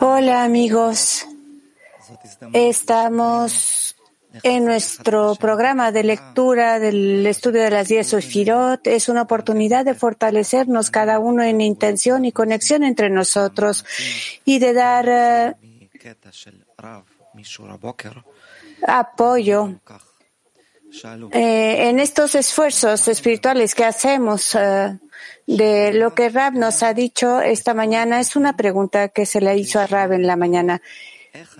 Hola 0.00 0.44
amigos, 0.44 1.26
estamos 2.54 3.96
en 4.42 4.64
nuestro 4.64 5.34
programa 5.34 5.92
de 5.92 6.04
lectura 6.04 6.78
del 6.78 7.26
estudio 7.26 7.60
de 7.60 7.70
las 7.70 7.88
diez 7.88 8.06
Sofirot. 8.06 8.86
Es 8.86 9.10
una 9.10 9.20
oportunidad 9.20 9.84
de 9.84 9.94
fortalecernos 9.94 10.90
cada 10.90 11.18
uno 11.18 11.42
en 11.42 11.60
intención 11.60 12.24
y 12.24 12.32
conexión 12.32 12.82
entre 12.82 13.10
nosotros 13.10 13.84
y 14.46 14.58
de 14.58 14.72
dar 14.72 15.08
eh, 15.10 15.54
apoyo 18.86 19.74
eh, 21.32 21.88
en 21.90 22.00
estos 22.00 22.34
esfuerzos 22.34 23.06
espirituales 23.06 23.74
que 23.74 23.84
hacemos 23.84 24.54
eh, 24.54 24.98
de 25.46 25.92
lo 25.92 26.14
que 26.14 26.28
Rab 26.28 26.54
nos 26.54 26.82
ha 26.82 26.94
dicho 26.94 27.40
esta 27.40 27.74
mañana, 27.74 28.20
es 28.20 28.36
una 28.36 28.56
pregunta 28.56 29.08
que 29.08 29.26
se 29.26 29.40
le 29.40 29.56
hizo 29.56 29.80
a 29.80 29.86
Rab 29.86 30.12
en 30.12 30.26
la 30.26 30.36
mañana. 30.36 30.82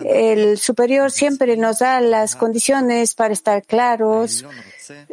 El 0.03 0.57
superior 0.57 1.11
siempre 1.11 1.55
nos 1.55 1.79
da 1.79 2.01
las 2.01 2.35
condiciones 2.35 3.13
para 3.13 3.33
estar 3.33 3.63
claros 3.63 4.43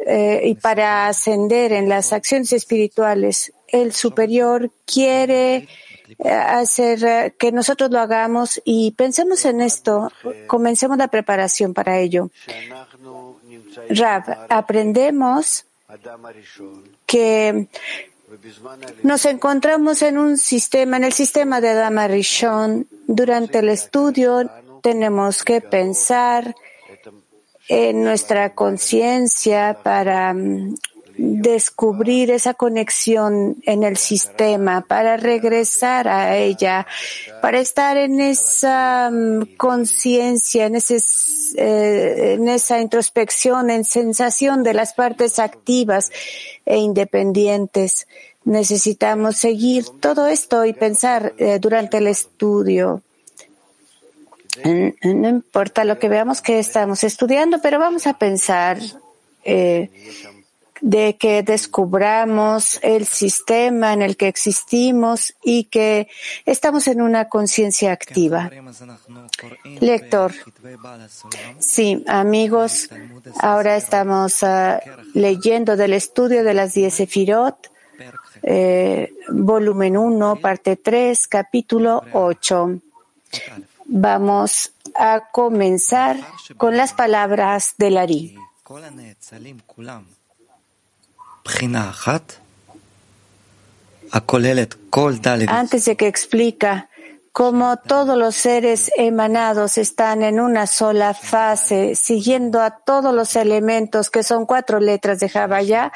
eh, 0.05 0.41
y 0.43 0.55
para 0.55 1.07
ascender 1.07 1.71
en 1.71 1.87
las 1.87 2.13
acciones 2.13 2.51
espirituales. 2.53 3.53
El 3.67 3.93
superior 3.93 4.71
quiere 4.85 5.67
hacer 6.23 7.33
que 7.37 7.51
nosotros 7.51 7.91
lo 7.91 7.99
hagamos 7.99 8.61
y 8.63 8.91
pensemos 8.91 9.45
en 9.45 9.61
esto, 9.61 10.11
comencemos 10.47 10.97
la 10.97 11.07
preparación 11.07 11.73
para 11.73 11.99
ello. 11.99 12.29
Rab, 13.89 14.45
aprendemos 14.49 15.65
que 17.05 17.67
nos 19.03 19.25
encontramos 19.25 20.01
en 20.01 20.17
un 20.17 20.37
sistema, 20.37 20.97
en 20.97 21.03
el 21.05 21.13
sistema 21.13 21.61
de 21.61 21.69
Adama 21.69 22.07
Rishon. 22.07 22.87
Durante 23.07 23.59
el 23.59 23.69
estudio 23.69 24.49
tenemos 24.81 25.43
que 25.43 25.61
pensar 25.61 26.55
en 27.67 28.03
nuestra 28.03 28.53
conciencia 28.53 29.77
para 29.81 30.33
mm, 30.33 30.75
descubrir 31.17 32.31
esa 32.31 32.53
conexión 32.53 33.57
en 33.63 33.83
el 33.83 33.97
sistema, 33.97 34.81
para 34.81 35.17
regresar 35.17 36.07
a 36.07 36.37
ella, 36.37 36.85
para 37.41 37.59
estar 37.59 37.97
en 37.97 38.19
esa 38.19 39.09
mm, 39.11 39.55
conciencia, 39.57 40.65
en, 40.65 40.75
eh, 40.75 42.33
en 42.33 42.49
esa 42.49 42.79
introspección, 42.81 43.69
en 43.69 43.85
sensación 43.85 44.63
de 44.63 44.73
las 44.73 44.93
partes 44.93 45.39
activas 45.39 46.11
e 46.65 46.77
independientes. 46.77 48.07
Necesitamos 48.45 49.37
seguir 49.37 49.85
todo 49.99 50.27
esto 50.27 50.65
y 50.65 50.73
pensar 50.73 51.33
eh, 51.37 51.59
durante 51.59 51.97
el 51.97 52.07
estudio. 52.07 53.01
No 54.63 55.29
importa 55.29 55.83
lo 55.83 55.99
que 55.99 56.07
veamos 56.07 56.41
que 56.41 56.59
estamos 56.59 57.03
estudiando, 57.03 57.59
pero 57.61 57.77
vamos 57.77 58.07
a 58.07 58.17
pensar 58.17 58.77
eh, 59.43 59.89
de 60.81 61.17
que 61.17 61.43
descubramos 61.43 62.79
el 62.81 63.05
sistema 63.05 63.93
en 63.93 64.01
el 64.01 64.17
que 64.17 64.27
existimos 64.27 65.33
y 65.43 65.65
que 65.65 66.07
estamos 66.45 66.87
en 66.87 67.01
una 67.01 67.27
conciencia 67.27 67.91
activa. 67.91 68.51
Lector. 69.79 70.33
Sí, 71.59 72.03
amigos, 72.07 72.89
ahora 73.39 73.77
estamos 73.77 74.43
ah, 74.43 74.81
leyendo 75.13 75.75
del 75.75 75.93
estudio 75.93 76.43
de 76.43 76.53
las 76.53 76.73
diez 76.73 76.93
Sefirot, 76.95 77.71
eh, 78.47 79.11
volumen 79.29 79.97
1, 79.97 80.35
parte 80.35 80.75
3, 80.75 81.27
capítulo 81.27 82.03
8. 82.13 82.79
Vamos 83.85 84.71
a 84.93 85.31
comenzar 85.31 86.17
con 86.55 86.77
las 86.77 86.93
palabras 86.93 87.73
de 87.79 87.89
Lari. 87.89 88.37
Antes 95.47 95.85
de 95.85 95.97
que 95.97 96.07
explica 96.07 96.89
cómo 97.31 97.77
todos 97.77 98.15
los 98.15 98.35
seres 98.35 98.91
emanados 98.95 99.79
están 99.79 100.21
en 100.21 100.39
una 100.39 100.67
sola 100.67 101.15
fase, 101.15 101.95
siguiendo 101.95 102.61
a 102.61 102.69
todos 102.69 103.13
los 103.13 103.35
elementos 103.35 104.11
que 104.11 104.21
son 104.21 104.45
cuatro 104.45 104.79
letras 104.79 105.19
de 105.19 105.29
Javaya, 105.29 105.91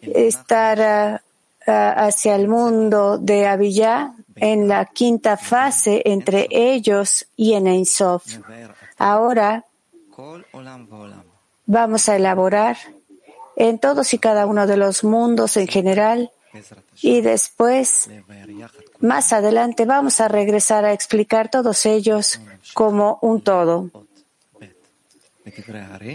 estar 0.00 1.22
hacia 1.66 2.34
el 2.34 2.48
mundo 2.48 3.18
de 3.18 3.46
Aviyá 3.46 4.14
en 4.36 4.68
la 4.68 4.86
quinta 4.86 5.36
fase 5.36 6.02
entre 6.04 6.48
ellos 6.50 7.26
y 7.36 7.52
en 7.54 7.66
Ein 7.66 7.84
Ahora 8.98 9.64
vamos 11.66 12.08
a 12.08 12.16
elaborar 12.16 12.76
en 13.56 13.78
todos 13.78 14.14
y 14.14 14.18
cada 14.18 14.46
uno 14.46 14.66
de 14.66 14.76
los 14.76 15.04
mundos 15.04 15.56
en 15.56 15.68
general 15.68 16.30
y 17.00 17.20
después, 17.20 18.10
más 18.98 19.32
adelante, 19.32 19.84
vamos 19.84 20.20
a 20.20 20.28
regresar 20.28 20.84
a 20.84 20.92
explicar 20.92 21.48
todos 21.48 21.86
ellos 21.86 22.40
como 22.74 23.18
un 23.22 23.40
todo. 23.40 23.90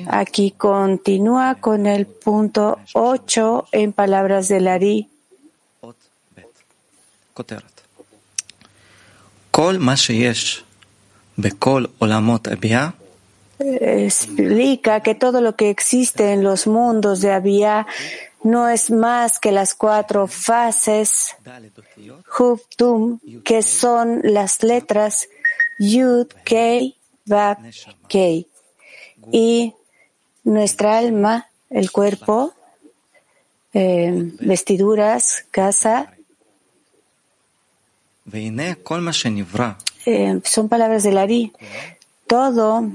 Aquí 0.08 0.52
continúa 0.52 1.56
con 1.56 1.88
el 1.88 2.06
punto 2.06 2.80
8 2.94 3.68
en 3.72 3.94
palabras 3.94 4.48
de 4.48 4.60
Explica 13.60 15.02
que 15.02 15.16
todo 15.16 15.42
lo 15.42 15.56
que 15.56 15.70
existe 15.70 16.34
en 16.34 16.44
los 16.44 16.68
mundos 16.68 17.22
de 17.22 17.32
Abiyá 17.32 17.88
no 18.44 18.70
es 18.70 18.92
más 18.92 19.40
que 19.40 19.52
las 19.52 19.74
cuatro 19.76 20.28
fases 20.28 21.36
Tum, 22.78 23.20
que 23.44 23.64
son 23.64 24.22
las 24.24 24.62
letras 24.62 25.28
Yud, 25.80 26.28
Kei, 26.44 26.96
Vav, 27.26 27.58
Kei. 28.08 28.48
Y 29.32 29.74
nuestra 30.44 30.98
alma, 30.98 31.50
el 31.70 31.92
cuerpo, 31.92 32.54
eh, 33.74 34.32
vestiduras, 34.40 35.46
casa, 35.52 36.15
eh, 40.06 40.40
son 40.44 40.70
palabras 40.70 41.04
de 41.04 41.12
Lari 41.12 41.54
todo 42.28 42.92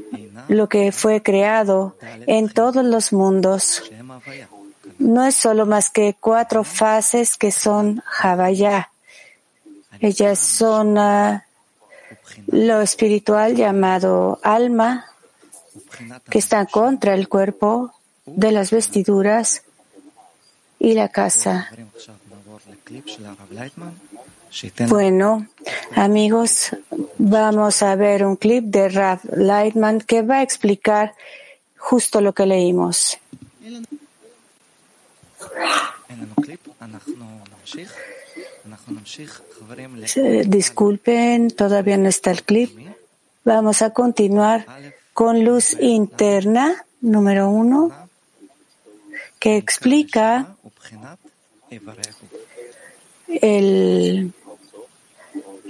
lo 0.48 0.68
que 0.68 0.92
fue 0.92 1.22
creado 1.22 1.96
en 2.26 2.48
todos 2.48 2.84
los 2.84 3.12
mundos 3.12 3.82
no 5.00 5.24
es 5.24 5.34
solo 5.34 5.64
más 5.66 5.90
que 5.90 6.14
cuatro 6.20 6.62
fases 6.62 7.36
que 7.38 7.50
son 7.50 8.02
Javaya. 8.04 8.90
Ellas 9.98 10.38
son 10.38 10.98
ah, 10.98 11.46
lo 12.46 12.82
espiritual 12.82 13.56
llamado 13.56 14.38
alma, 14.42 15.06
que 16.28 16.38
está 16.38 16.66
contra 16.66 17.14
el 17.14 17.28
cuerpo 17.28 17.94
de 18.26 18.52
las 18.52 18.70
vestiduras 18.70 19.62
y 20.78 20.92
la 20.92 21.08
casa. 21.08 21.70
Bueno, 24.88 25.46
amigos, 25.94 26.76
vamos 27.18 27.82
a 27.82 27.94
ver 27.94 28.24
un 28.24 28.36
clip 28.36 28.64
de 28.64 28.88
Rav 28.88 29.20
Lightman 29.36 30.00
que 30.00 30.22
va 30.22 30.38
a 30.38 30.42
explicar 30.42 31.14
justo 31.76 32.20
lo 32.20 32.32
que 32.32 32.46
leímos. 32.46 33.18
Disculpen, 40.46 41.50
todavía 41.50 41.96
no 41.96 42.08
está 42.08 42.30
el 42.30 42.42
clip. 42.42 42.70
Vamos 43.44 43.82
a 43.82 43.90
continuar 43.90 44.66
con 45.12 45.44
luz 45.44 45.76
interna, 45.80 46.84
número 47.00 47.48
uno, 47.48 47.92
que 49.38 49.56
explica 49.56 50.54
el 53.28 54.32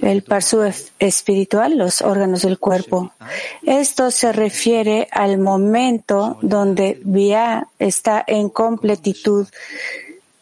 el 0.02 0.22
parsu 0.22 0.62
espiritual, 0.98 1.76
los 1.76 2.02
órganos 2.02 2.42
del 2.42 2.58
cuerpo. 2.58 3.12
Esto 3.62 4.10
se 4.10 4.32
refiere 4.32 5.08
al 5.10 5.38
momento 5.38 6.38
donde 6.42 7.00
Via 7.04 7.68
está 7.78 8.24
en 8.26 8.48
completitud, 8.48 9.46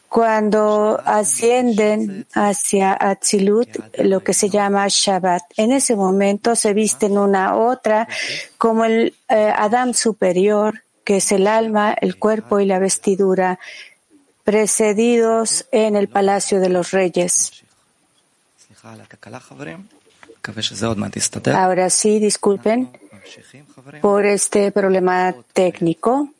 cuando 0.08 1.00
ascienden 1.04 2.26
hacia 2.32 2.96
Atzilut, 2.98 3.68
lo 3.98 4.20
que 4.20 4.32
se 4.32 4.48
llama 4.48 4.86
Shabbat. 4.88 5.42
En 5.56 5.70
ese 5.70 5.96
momento 5.96 6.56
se 6.56 6.72
visten 6.72 7.18
una 7.18 7.56
otra 7.56 8.08
como 8.56 8.86
el 8.86 9.14
eh, 9.28 9.52
Adam 9.54 9.92
superior, 9.92 10.82
que 11.04 11.18
es 11.18 11.30
el 11.32 11.46
alma, 11.46 11.94
el 12.00 12.18
cuerpo 12.18 12.58
y 12.58 12.66
la 12.66 12.78
vestidura 12.78 13.58
precedidos 14.44 15.66
en 15.72 15.94
el 15.94 16.08
Palacio 16.08 16.58
de 16.58 16.70
los 16.70 16.90
Reyes. 16.90 17.64
Ahora 21.54 21.90
sí, 21.90 22.18
disculpen 22.18 22.90
por 24.00 24.24
este 24.26 24.72
problema 24.72 25.34
técnico. 25.52 26.30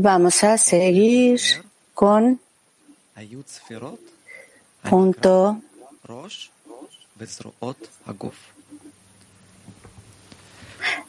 Vamos 0.00 0.44
a 0.44 0.58
seguir 0.58 1.40
con 1.94 2.40
punto 4.82 5.60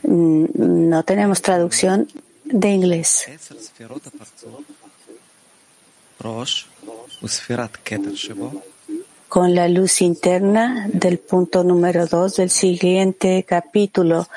no 0.04 1.04
tenemos 1.04 1.42
traducción 1.42 2.08
de 2.46 2.70
inglés 2.70 3.26
con 9.36 9.54
la 9.54 9.68
luz 9.68 10.02
interna 10.02 10.88
del 10.94 11.18
punto 11.18 11.66
número 11.66 12.08
dos 12.08 12.38
del 12.38 12.50
siguiente 12.50 13.44
capítulo. 13.44 14.30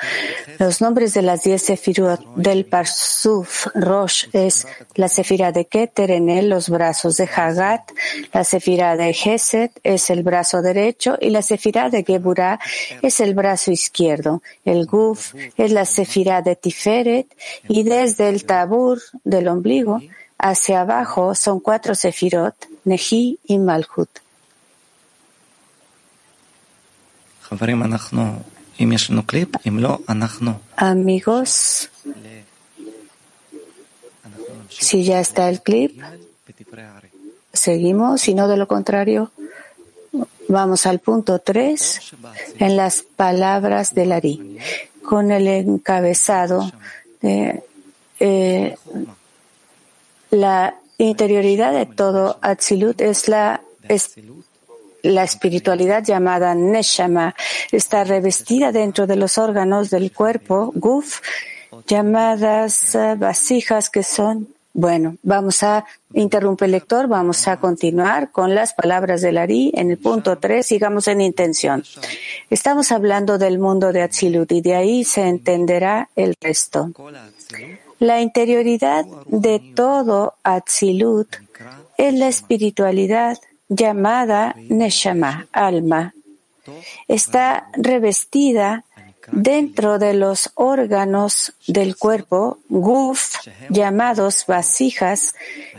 Los 0.58 0.80
nombres 0.80 1.14
de 1.14 1.22
las 1.22 1.44
diez 1.44 1.62
sefirot 1.62 2.20
del 2.34 2.64
Parsuf 2.64 3.68
Rosh 3.76 4.26
es 4.32 4.66
la 4.96 5.06
sefira 5.06 5.52
de 5.52 5.66
Keter 5.66 6.10
en 6.10 6.28
él, 6.28 6.48
los 6.48 6.68
brazos 6.68 7.16
de 7.16 7.28
Hagat, 7.32 7.92
la 8.32 8.42
sefira 8.42 8.96
de 8.96 9.12
Geset 9.12 9.70
es 9.84 10.10
el 10.10 10.24
brazo 10.24 10.62
derecho 10.62 11.16
y 11.20 11.30
la 11.30 11.42
sefira 11.42 11.90
de 11.90 12.02
Geburah 12.02 12.58
es 13.00 13.20
el 13.20 13.34
brazo 13.34 13.70
izquierdo. 13.70 14.42
El 14.64 14.86
Guf 14.86 15.32
es 15.56 15.70
la 15.70 15.84
sefira 15.84 16.42
de 16.42 16.56
Tiferet 16.56 17.28
y 17.68 17.84
desde 17.84 18.28
el 18.28 18.44
tabur 18.44 19.00
del 19.22 19.46
ombligo 19.46 20.00
hacia 20.38 20.80
abajo 20.80 21.36
son 21.36 21.60
cuatro 21.60 21.94
sefirot, 21.94 22.56
Nehi 22.82 23.38
y 23.46 23.58
Malhut. 23.58 24.08
Amigos, 30.76 31.90
si 34.68 35.04
ya 35.04 35.20
está 35.20 35.48
el 35.48 35.62
clip, 35.62 36.00
seguimos, 37.52 38.20
si 38.20 38.34
no 38.34 38.48
de 38.48 38.56
lo 38.56 38.68
contrario, 38.68 39.32
vamos 40.48 40.86
al 40.86 40.98
punto 40.98 41.38
3 41.38 42.14
en 42.58 42.76
las 42.76 43.02
palabras 43.02 43.94
de 43.94 44.06
Lari, 44.06 44.58
con 45.02 45.30
el 45.30 45.48
encabezado 45.48 46.70
de 47.20 47.62
eh, 48.20 48.76
la 50.30 50.74
interioridad 50.98 51.72
de 51.72 51.86
todo 51.86 52.38
Atzilut 52.42 53.00
es 53.00 53.28
la 53.28 53.62
la 55.08 55.24
espiritualidad 55.24 56.04
llamada 56.04 56.54
Neshama 56.54 57.34
está 57.72 58.04
revestida 58.04 58.72
dentro 58.72 59.06
de 59.06 59.16
los 59.16 59.38
órganos 59.38 59.90
del 59.90 60.12
cuerpo, 60.12 60.72
Guf, 60.74 61.20
llamadas 61.86 62.94
eh, 62.94 63.14
vasijas 63.16 63.90
que 63.90 64.02
son 64.02 64.48
bueno, 64.74 65.16
vamos 65.24 65.64
a 65.64 65.84
interrumpir 66.12 66.66
el 66.66 66.72
lector, 66.72 67.08
vamos 67.08 67.48
a 67.48 67.56
continuar 67.56 68.30
con 68.30 68.54
las 68.54 68.74
palabras 68.74 69.22
de 69.22 69.32
Lari 69.32 69.72
en 69.74 69.90
el 69.90 69.98
punto 69.98 70.38
3, 70.38 70.64
sigamos 70.64 71.08
en 71.08 71.20
intención. 71.20 71.82
Estamos 72.48 72.92
hablando 72.92 73.38
del 73.38 73.58
mundo 73.58 73.92
de 73.92 74.02
Atzilut 74.02 74.52
y 74.52 74.60
de 74.60 74.76
ahí 74.76 75.02
se 75.02 75.22
entenderá 75.22 76.10
el 76.14 76.36
resto. 76.40 76.92
La 77.98 78.20
interioridad 78.20 79.04
de 79.26 79.58
todo 79.74 80.34
Atzilut 80.44 81.28
es 81.96 82.14
la 82.14 82.28
espiritualidad 82.28 83.38
llamada 83.68 84.54
Neshama, 84.68 85.46
alma, 85.52 86.14
está 87.06 87.68
revestida 87.74 88.84
dentro 89.32 89.98
de 89.98 90.14
los 90.14 90.50
órganos 90.54 91.52
del 91.66 91.96
cuerpo, 91.96 92.58
guf, 92.68 93.34
llamados 93.68 94.44
vasijas, 94.46 95.34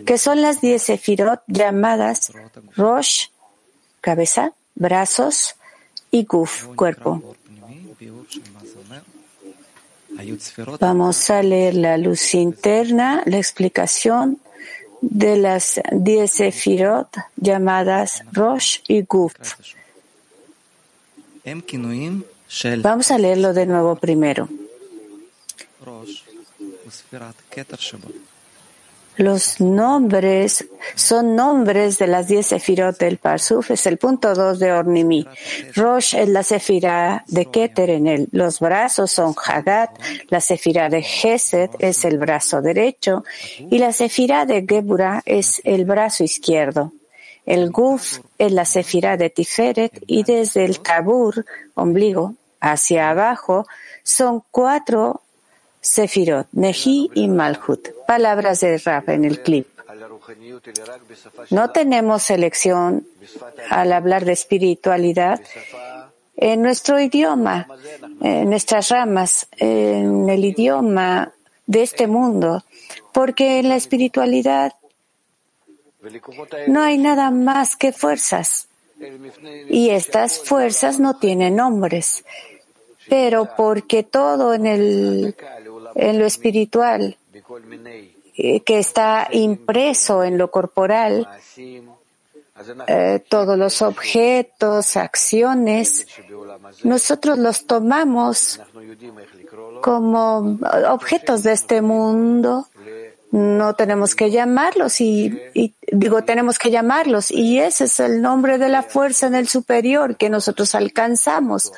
que 0.05 0.17
son 0.17 0.41
las 0.41 0.61
diez 0.61 0.83
sefirot 0.83 1.41
llamadas 1.47 2.31
rosh, 2.75 3.27
cabeza, 4.01 4.53
brazos, 4.75 5.55
y 6.11 6.25
guf, 6.25 6.67
cuerpo. 6.75 7.35
Vamos 10.79 11.29
a 11.29 11.43
leer 11.43 11.75
la 11.75 11.97
luz 11.97 12.33
interna, 12.33 13.23
la 13.25 13.37
explicación 13.37 14.39
de 15.01 15.37
las 15.37 15.81
diez 15.91 16.31
sefirot 16.31 17.09
llamadas 17.35 18.23
Rosh 18.31 18.79
y 18.87 19.03
Guf. 19.03 19.33
Vamos 22.81 23.11
a 23.11 23.17
leerlo 23.17 23.53
de 23.53 23.65
nuevo 23.65 23.95
primero. 23.95 24.49
Los 29.19 29.59
nombres 29.59 30.65
son 30.95 31.35
nombres 31.35 31.97
de 31.97 32.07
las 32.07 32.29
diez 32.29 32.47
sefirot 32.47 32.97
del 32.97 33.17
Parsuf, 33.17 33.69
es 33.69 33.85
el 33.85 33.97
punto 33.97 34.33
dos 34.33 34.59
de 34.59 34.71
Ornimi. 34.71 35.27
Rosh 35.75 36.15
es 36.15 36.29
la 36.29 36.41
sefira 36.41 37.25
de 37.27 37.47
Keter 37.47 37.89
en 37.89 38.07
él. 38.07 38.29
Los 38.31 38.61
brazos 38.61 39.11
son 39.11 39.35
Hagat, 39.35 39.89
la 40.29 40.39
sefira 40.39 40.87
de 40.87 41.01
Geset 41.01 41.69
es 41.79 42.05
el 42.05 42.17
brazo 42.17 42.61
derecho 42.61 43.25
y 43.57 43.79
la 43.79 43.91
sefira 43.91 44.45
de 44.45 44.65
Geburah 44.65 45.21
es 45.25 45.61
el 45.65 45.83
brazo 45.83 46.23
izquierdo. 46.23 46.93
El 47.45 47.71
Guf 47.71 48.19
es 48.37 48.53
la 48.53 48.63
sefira 48.63 49.17
de 49.17 49.29
Tiferet 49.29 50.01
y 50.07 50.23
desde 50.23 50.63
el 50.63 50.79
Tabur, 50.79 51.45
ombligo, 51.73 52.35
hacia 52.61 53.09
abajo, 53.09 53.67
son 54.01 54.43
cuatro 54.49 55.23
Sefirot, 55.81 56.47
Nehi 56.51 57.09
y 57.13 57.27
Malhut. 57.27 57.89
Palabras 58.07 58.59
de 58.59 58.77
Rab 58.77 59.09
en 59.09 59.25
el 59.25 59.41
clip. 59.41 59.67
No 61.49 61.71
tenemos 61.71 62.23
selección 62.23 63.07
al 63.69 63.93
hablar 63.93 64.25
de 64.25 64.33
espiritualidad 64.33 65.41
en 66.37 66.61
nuestro 66.61 66.99
idioma, 66.99 67.67
en 68.21 68.49
nuestras 68.49 68.89
ramas, 68.89 69.47
en 69.57 70.29
el 70.29 70.45
idioma 70.45 71.33
de 71.65 71.83
este 71.83 72.07
mundo, 72.07 72.63
porque 73.11 73.59
en 73.59 73.69
la 73.69 73.75
espiritualidad 73.75 74.73
no 76.67 76.81
hay 76.81 76.97
nada 76.97 77.29
más 77.31 77.75
que 77.75 77.91
fuerzas. 77.91 78.67
Y 79.69 79.89
estas 79.89 80.39
fuerzas 80.39 80.99
no 80.99 81.17
tienen 81.17 81.55
nombres, 81.55 82.23
pero 83.09 83.49
porque 83.57 84.03
todo 84.03 84.53
en 84.53 84.65
el 84.65 85.35
en 85.95 86.19
lo 86.19 86.25
espiritual, 86.25 87.17
eh, 88.35 88.61
que 88.61 88.79
está 88.79 89.27
impreso 89.31 90.23
en 90.23 90.37
lo 90.37 90.49
corporal, 90.49 91.27
eh, 92.87 93.23
todos 93.29 93.57
los 93.57 93.81
objetos, 93.81 94.97
acciones, 94.97 96.07
nosotros 96.83 97.37
los 97.37 97.65
tomamos 97.65 98.59
como 99.81 100.57
objetos 100.89 101.43
de 101.43 101.53
este 101.53 101.81
mundo. 101.81 102.67
No 103.31 103.75
tenemos 103.75 104.15
que 104.15 104.31
llamarlos 104.31 105.01
y, 105.01 105.39
y, 105.53 105.75
digo, 105.91 106.23
tenemos 106.23 106.57
que 106.57 106.71
llamarlos 106.71 107.29
y 107.29 107.59
ese 107.59 107.83
es 107.83 107.99
el 107.99 108.21
nombre 108.21 108.57
de 108.57 108.69
la 108.69 108.81
fuerza 108.81 109.27
en 109.27 109.35
el 109.35 109.47
superior 109.47 110.17
que 110.17 110.29
nosotros 110.29 110.73
alcanzamos. 110.73 111.71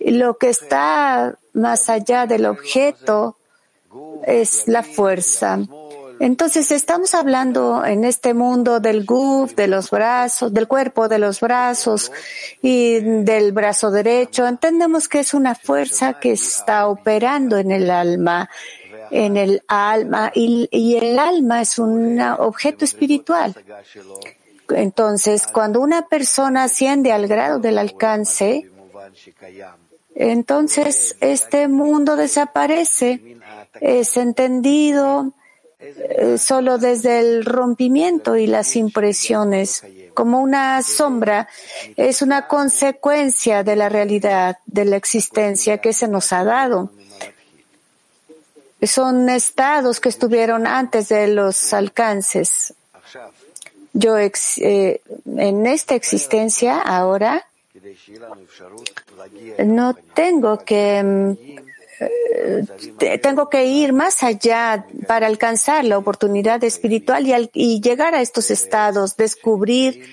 Lo 0.00 0.38
que 0.38 0.50
está 0.50 1.38
más 1.52 1.88
allá 1.88 2.26
del 2.26 2.46
objeto 2.46 3.36
es 4.24 4.68
la 4.68 4.82
fuerza. 4.82 5.58
Entonces 6.18 6.70
estamos 6.70 7.14
hablando 7.14 7.84
en 7.84 8.04
este 8.04 8.32
mundo 8.32 8.80
del 8.80 9.04
guf, 9.04 9.54
de 9.54 9.68
los 9.68 9.90
brazos, 9.90 10.52
del 10.52 10.66
cuerpo, 10.66 11.08
de 11.08 11.18
los 11.18 11.40
brazos 11.40 12.10
y 12.62 13.00
del 13.00 13.52
brazo 13.52 13.90
derecho. 13.90 14.46
Entendemos 14.46 15.08
que 15.08 15.20
es 15.20 15.34
una 15.34 15.54
fuerza 15.54 16.14
que 16.14 16.32
está 16.32 16.88
operando 16.88 17.58
en 17.58 17.70
el 17.70 17.90
alma, 17.90 18.48
en 19.10 19.36
el 19.36 19.62
alma 19.68 20.32
y, 20.34 20.68
y 20.70 20.96
el 20.96 21.18
alma 21.18 21.60
es 21.60 21.78
un 21.78 22.18
objeto 22.20 22.86
espiritual. 22.86 23.54
Entonces, 24.70 25.46
cuando 25.46 25.80
una 25.80 26.08
persona 26.08 26.64
asciende 26.64 27.12
al 27.12 27.28
grado 27.28 27.58
del 27.58 27.76
alcance, 27.78 28.70
entonces 30.14 31.16
este 31.20 31.68
mundo 31.68 32.16
desaparece, 32.16 33.38
es 33.80 34.16
entendido 34.16 35.32
eh, 35.78 36.38
solo 36.38 36.78
desde 36.78 37.20
el 37.20 37.44
rompimiento 37.44 38.36
y 38.36 38.46
las 38.46 38.76
impresiones, 38.76 39.84
como 40.14 40.40
una 40.40 40.82
sombra, 40.82 41.48
es 41.96 42.22
una 42.22 42.48
consecuencia 42.48 43.62
de 43.62 43.76
la 43.76 43.90
realidad, 43.90 44.58
de 44.64 44.86
la 44.86 44.96
existencia 44.96 45.78
que 45.78 45.92
se 45.92 46.08
nos 46.08 46.32
ha 46.32 46.44
dado. 46.44 46.90
son 48.82 49.28
estados 49.28 50.00
que 50.00 50.08
estuvieron 50.08 50.66
antes 50.66 51.08
de 51.08 51.28
los 51.28 51.74
alcances. 51.74 52.72
Yo 53.92 54.16
eh, 54.16 55.00
en 55.26 55.66
esta 55.66 55.94
existencia 55.94 56.80
ahora 56.80 57.46
no 59.64 59.94
tengo 60.14 60.58
que 60.58 61.02
mm, 61.02 61.36
eh, 61.98 63.18
tengo 63.22 63.48
que 63.48 63.64
ir 63.66 63.92
más 63.92 64.22
allá 64.22 64.86
para 65.06 65.26
alcanzar 65.26 65.84
la 65.84 65.96
oportunidad 65.96 66.62
espiritual 66.64 67.48
y, 67.54 67.80
llegar 67.80 68.14
a 68.14 68.20
estos 68.20 68.50
estados, 68.50 69.16
descubrir 69.16 70.04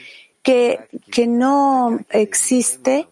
que, 0.42 0.88
que 1.12 1.28
no 1.28 2.00
existe 2.10 3.08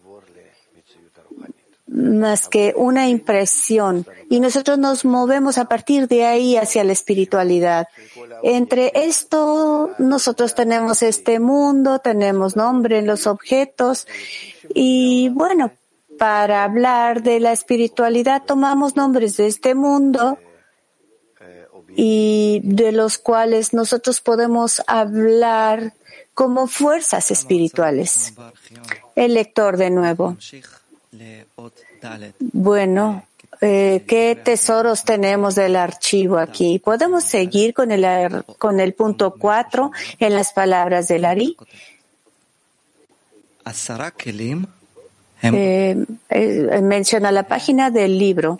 más 1.86 2.48
que 2.48 2.72
una 2.74 3.08
impresión 3.08 4.06
y 4.30 4.40
nosotros 4.40 4.78
nos 4.78 5.04
movemos 5.04 5.58
a 5.58 5.66
partir 5.66 6.08
de 6.08 6.24
ahí 6.24 6.56
hacia 6.56 6.84
la 6.84 6.92
espiritualidad. 6.92 7.88
Entre 8.42 8.90
esto, 8.94 9.90
nosotros 9.98 10.54
tenemos 10.54 11.02
este 11.02 11.38
mundo, 11.38 11.98
tenemos 11.98 12.56
nombre 12.56 13.02
los 13.02 13.26
objetos 13.26 14.06
y 14.74 15.28
bueno, 15.30 15.72
para 16.18 16.64
hablar 16.64 17.22
de 17.22 17.40
la 17.40 17.52
espiritualidad 17.52 18.42
tomamos 18.46 18.96
nombres 18.96 19.36
de 19.36 19.46
este 19.46 19.74
mundo 19.74 20.38
y 21.94 22.60
de 22.64 22.92
los 22.92 23.18
cuales 23.18 23.72
nosotros 23.72 24.20
podemos 24.20 24.82
hablar 24.86 25.92
como 26.34 26.66
fuerzas 26.66 27.30
espirituales. 27.30 28.34
El 29.14 29.34
lector 29.34 29.76
de 29.76 29.90
nuevo. 29.90 30.36
Bueno, 32.38 33.24
eh, 33.60 34.04
¿qué 34.08 34.40
tesoros 34.42 35.04
tenemos 35.04 35.54
del 35.54 35.76
archivo 35.76 36.38
aquí? 36.38 36.78
Podemos 36.78 37.24
seguir 37.24 37.74
con 37.74 37.92
el, 37.92 38.44
con 38.58 38.80
el 38.80 38.94
punto 38.94 39.34
4 39.38 39.90
en 40.18 40.34
las 40.34 40.52
palabras 40.52 41.08
del 41.08 41.24
Ari. 41.24 41.56
Eh, 45.42 46.04
eh, 46.28 46.80
menciona 46.82 47.32
la 47.32 47.42
página 47.42 47.90
del 47.90 48.18
libro. 48.18 48.58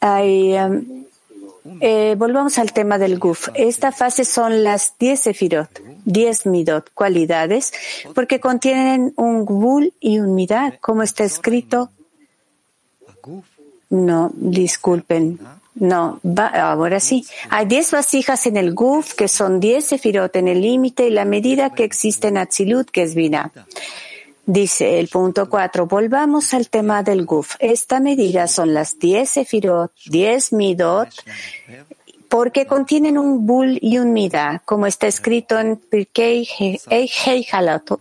Hay, 0.00 0.54
um, 0.54 1.04
eh, 1.80 2.14
volvamos 2.16 2.58
al 2.58 2.72
tema 2.72 2.98
del 2.98 3.18
Guf. 3.18 3.48
Esta 3.54 3.92
fase 3.92 4.24
son 4.24 4.64
las 4.64 4.94
10 4.98 5.20
sefirot, 5.20 5.68
10 6.04 6.46
midot, 6.46 6.90
cualidades, 6.94 7.72
porque 8.14 8.40
contienen 8.40 9.12
un 9.16 9.44
gvul 9.44 9.92
y 10.00 10.18
un 10.18 10.34
midad, 10.34 10.74
como 10.80 11.02
está 11.02 11.24
escrito. 11.24 11.90
No, 13.90 14.30
disculpen. 14.34 15.38
No, 15.74 16.20
ahora 16.36 17.00
sí. 17.00 17.26
Hay 17.50 17.66
10 17.66 17.90
vasijas 17.90 18.46
en 18.46 18.56
el 18.56 18.74
Guf, 18.74 19.14
que 19.14 19.28
son 19.28 19.58
10 19.58 19.84
sefirot 19.84 20.36
en 20.36 20.48
el 20.48 20.60
límite 20.60 21.06
y 21.08 21.10
la 21.10 21.24
medida 21.24 21.70
que 21.70 21.84
existe 21.84 22.28
en 22.28 22.38
Atzilut, 22.38 22.90
que 22.90 23.02
es 23.02 23.14
Vina. 23.14 23.50
Dice 24.46 25.00
el 25.00 25.08
punto 25.08 25.48
4, 25.48 25.86
volvamos 25.86 26.52
al 26.52 26.68
tema 26.68 27.02
del 27.02 27.24
Guf. 27.24 27.56
Esta 27.60 27.98
medida 27.98 28.46
son 28.46 28.74
las 28.74 28.98
10 28.98 29.28
Sefirot, 29.28 29.90
10 30.06 30.52
Midot, 30.52 31.08
porque 32.34 32.66
contienen 32.66 33.16
un 33.16 33.46
Bul 33.46 33.78
y 33.80 33.98
un 33.98 34.12
Mida, 34.12 34.60
como 34.64 34.88
está 34.88 35.06
escrito 35.06 35.56
en 35.56 35.76
Pirkei 35.76 36.48
Halatot, 37.52 38.00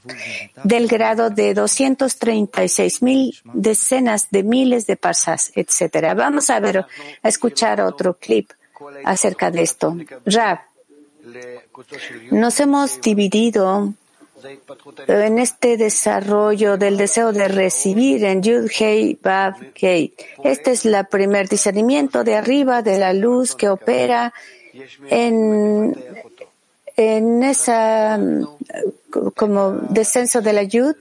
del 0.63 0.87
grado 0.87 1.29
de 1.29 1.53
236 1.53 3.03
mil 3.03 3.35
decenas 3.53 4.31
de 4.31 4.41
miles 4.41 4.87
de 4.87 4.95
parsas, 4.95 5.51
etc. 5.53 6.15
Vamos 6.15 6.49
a 6.49 6.59
ver, 6.59 6.79
a 6.79 7.27
escuchar 7.29 7.79
otro 7.81 8.17
clip 8.17 8.49
acerca 9.05 9.51
de 9.51 9.61
esto. 9.61 9.95
Rab, 10.25 10.61
nos 12.31 12.59
hemos 12.59 13.01
dividido 13.01 13.93
en 15.07 15.39
este 15.39 15.77
desarrollo 15.77 16.77
del 16.77 16.97
deseo 16.97 17.31
de 17.31 17.47
recibir 17.47 18.23
en 18.25 18.41
Yud 18.41 18.69
Hei 18.79 19.17
Bab 19.21 19.55
Hei. 19.75 20.13
Este 20.43 20.71
es 20.71 20.85
el 20.85 21.05
primer 21.07 21.47
discernimiento 21.50 22.23
de 22.23 22.35
arriba 22.35 22.81
de 22.81 22.97
la 22.97 23.13
luz 23.13 23.55
que 23.55 23.69
opera 23.69 24.33
en, 25.09 25.95
en 26.95 27.43
esa 27.43 28.19
como 29.35 29.71
descenso 29.71 30.41
de 30.41 30.53
la 30.53 30.63
Yud. 30.63 30.95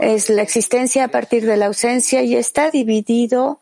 Es 0.00 0.30
la 0.30 0.42
existencia 0.42 1.04
a 1.04 1.08
partir 1.08 1.44
de 1.46 1.56
la 1.56 1.66
ausencia 1.66 2.22
y 2.22 2.36
está 2.36 2.70
dividido 2.70 3.60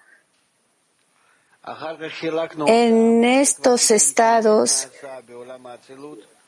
en 2.67 3.25
estos 3.25 3.91
estados 3.91 4.89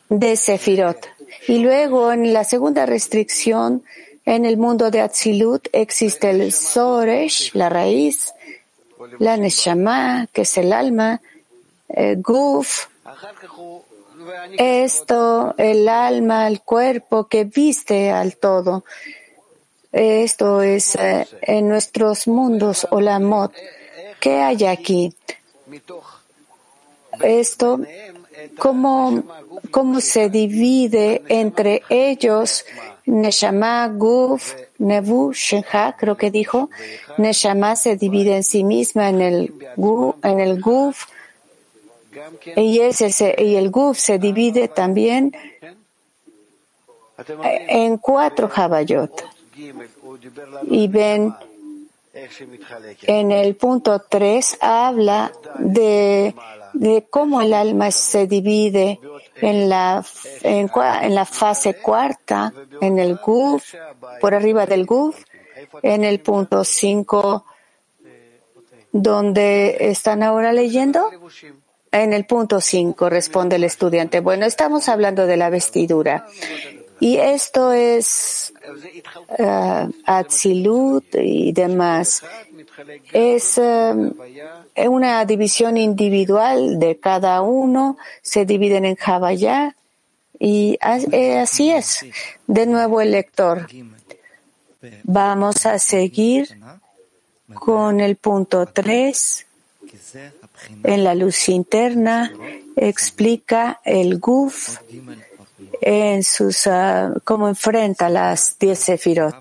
de 0.09 0.37
Sefirot. 0.37 1.07
Y 1.49 1.59
luego 1.59 2.13
en 2.13 2.33
la 2.33 2.45
segunda 2.45 2.87
restricción, 2.87 3.83
en 4.25 4.45
el 4.45 4.57
mundo 4.57 4.91
de 4.91 5.01
Atzilut 5.01 5.69
existe 5.73 6.31
el 6.31 6.53
Soresh, 6.53 7.55
la 7.55 7.69
raíz, 7.69 8.33
la 9.19 9.37
Neshama, 9.37 10.29
que 10.33 10.43
es 10.43 10.59
el 10.59 10.73
alma, 10.73 11.21
el 11.89 12.23
Guf, 12.23 12.87
esto, 14.59 15.55
el 15.57 15.89
alma, 15.89 16.47
el 16.47 16.61
cuerpo 16.61 17.27
que 17.27 17.45
viste 17.45 18.11
al 18.11 18.37
todo. 18.37 18.85
Esto 19.93 20.63
es 20.63 20.95
eh, 20.95 21.27
en 21.43 21.69
nuestros 21.69 22.29
mundos, 22.29 22.87
o 22.91 23.01
la 23.01 23.19
mod. 23.19 23.51
¿Qué 24.21 24.41
hay 24.43 24.65
aquí? 24.65 25.15
Esto 27.21 27.81
cómo, 28.59 29.23
cómo 29.71 30.01
se 30.01 30.29
divide 30.31 31.23
entre 31.29 31.83
ellos 31.89 32.65
Neshama, 33.07 33.89
Guf, 33.89 34.55
Nebu, 34.79 35.33
Shenha, 35.33 35.97
creo 35.97 36.17
que 36.17 36.31
dijo. 36.31 36.71
Neshama 37.19 37.75
se 37.77 37.97
divide 37.97 38.37
en 38.37 38.45
sí 38.45 38.63
misma 38.63 39.09
en 39.09 39.21
el, 39.21 39.55
en 40.23 40.41
el 40.41 40.61
Guf 40.61 41.07
y, 42.57 42.81
el 42.81 43.71
Guf 43.71 43.99
se 43.99 44.19
divide 44.19 44.69
también 44.69 45.33
en 47.69 47.99
cuatro 47.99 48.49
Jabayot. 48.49 49.13
Y 50.69 50.89
ven, 50.89 51.35
en 53.03 53.33
el 53.33 53.57
punto 53.57 54.01
3 54.09 54.59
habla 54.61 55.33
de 55.59 56.35
de 56.73 57.07
cómo 57.09 57.41
el 57.41 57.55
alma 57.55 57.91
se 57.91 58.27
divide 58.27 59.01
en 59.37 59.69
la, 59.69 60.05
en, 60.43 60.71
la 61.15 61.25
fase 61.25 61.75
cuarta, 61.75 62.53
en 62.81 62.99
el 62.99 63.17
guf, 63.17 63.75
por 64.21 64.35
arriba 64.35 64.67
del 64.67 64.87
guf, 64.87 65.25
en 65.83 66.05
el 66.05 66.21
punto 66.21 66.65
5, 66.65 67.45
donde 68.93 69.77
están 69.81 70.23
ahora 70.23 70.53
leyendo. 70.53 71.11
En 71.93 72.13
el 72.13 72.25
punto 72.25 72.61
5 72.61 73.11
responde 73.11 73.57
el 73.57 73.65
estudiante. 73.65 74.21
Bueno, 74.21 74.47
estamos 74.47 74.89
hablando 74.89 75.27
de 75.27 75.37
la 75.37 75.51
vestidura. 75.51 76.27
Y 77.01 77.17
esto 77.17 77.73
es 77.73 78.53
uh, 79.39 79.91
Atzilut 80.05 81.15
y 81.15 81.53
demás. 81.53 82.23
Es 83.11 83.57
uh, 83.57 84.15
una 84.87 85.25
división 85.25 85.79
individual 85.79 86.79
de 86.79 87.01
cada 87.01 87.41
uno, 87.41 87.97
se 88.23 88.45
dividen 88.45 88.85
en 88.85 88.97
Javayá 88.97 89.75
y 90.39 90.79
eh, 91.13 91.39
así 91.39 91.71
es. 91.71 92.05
De 92.47 92.67
nuevo 92.67 93.01
el 93.01 93.13
lector. 93.13 93.67
Vamos 95.05 95.65
a 95.67 95.79
seguir 95.79 96.49
con 97.55 98.01
el 98.01 98.17
punto 98.17 98.67
3. 98.67 99.47
En 100.85 101.05
la 101.05 101.15
luz 101.15 101.49
interna 101.49 102.33
explica 102.77 103.81
el 103.85 104.19
Guf 104.19 104.79
en 105.81 106.23
sus, 106.23 106.67
uh, 106.67 107.21
cómo 107.25 107.49
enfrenta 107.49 108.09
las 108.09 108.59
diez 108.59 108.79
sefirot. 108.79 109.37